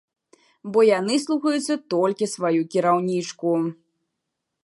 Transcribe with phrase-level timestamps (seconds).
[0.75, 3.51] Бо яны слухаюцца толькі сваю кіраўнічку.